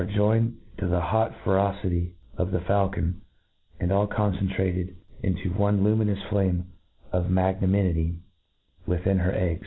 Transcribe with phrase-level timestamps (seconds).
[0.05, 3.15] joined to the" hot fe XQcity of the faulcon,
[3.79, 6.63] and all concentrated into one luminous Jflame
[7.11, 8.15] of magnanimity
[8.87, 9.59] within her iCgg.